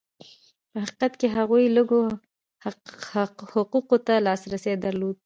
[0.71, 2.01] په حقیقت کې هغوی لږو
[3.53, 5.17] حقوقو ته لاسرسی درلود.